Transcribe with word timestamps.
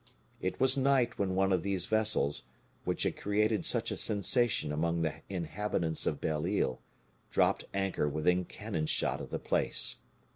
It 0.41 0.59
was 0.59 0.77
night 0.77 1.19
when 1.19 1.35
one 1.35 1.51
of 1.53 1.61
these 1.61 1.85
vessels, 1.85 2.45
which 2.85 3.03
had 3.03 3.15
created 3.15 3.63
such 3.63 3.91
a 3.91 3.97
sensation 3.97 4.71
among 4.73 5.03
the 5.03 5.21
inhabitants 5.29 6.07
of 6.07 6.19
Belle 6.19 6.47
Isle, 6.47 6.81
dropped 7.29 7.65
anchor 7.71 8.09
within 8.09 8.45
cannon 8.45 8.87
shot 8.87 9.21
of 9.21 9.29
the 9.29 9.37
place. 9.37 9.97